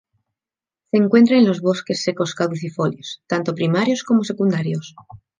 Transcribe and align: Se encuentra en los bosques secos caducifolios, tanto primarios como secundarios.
Se 0.89 0.97
encuentra 0.97 1.37
en 1.37 1.45
los 1.45 1.61
bosques 1.61 2.01
secos 2.01 2.33
caducifolios, 2.33 3.21
tanto 3.27 3.53
primarios 3.53 4.03
como 4.03 4.23
secundarios. 4.23 4.95